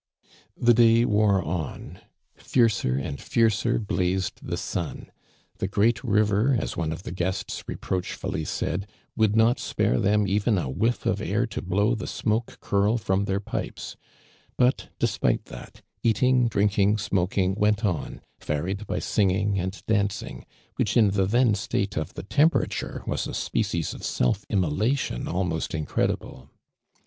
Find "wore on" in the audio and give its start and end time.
1.05-1.99